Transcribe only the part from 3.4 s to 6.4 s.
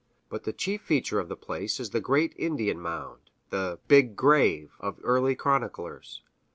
the "Big Grave" of early chroniclers.